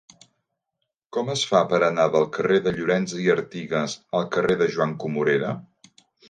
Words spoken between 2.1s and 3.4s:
del carrer de Llorens i